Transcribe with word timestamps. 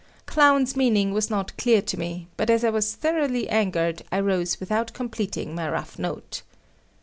Clown's 0.25 0.75
meaning 0.75 1.13
was 1.13 1.29
not 1.29 1.55
clear 1.57 1.79
to 1.83 1.95
me, 1.95 2.25
but 2.35 2.49
as 2.49 2.63
I 2.63 2.71
was 2.71 2.95
thoroughly 2.95 3.47
angered, 3.47 4.01
I 4.11 4.19
rose 4.19 4.59
without 4.59 4.93
completing 4.93 5.53
my 5.53 5.69
rough 5.69 5.99
note. 5.99 6.41